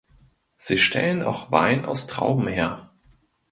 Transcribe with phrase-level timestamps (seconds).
[0.55, 2.89] Sie stellen auch Wein aus Trauben her.